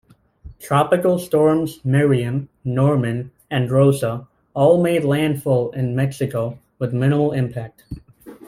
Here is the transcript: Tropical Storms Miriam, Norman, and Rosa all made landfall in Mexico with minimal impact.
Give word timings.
Tropical 0.59 1.19
Storms 1.19 1.79
Miriam, 1.85 2.49
Norman, 2.63 3.29
and 3.51 3.69
Rosa 3.69 4.27
all 4.55 4.81
made 4.81 5.03
landfall 5.05 5.69
in 5.73 5.95
Mexico 5.95 6.57
with 6.79 6.91
minimal 6.91 7.33
impact. 7.33 7.83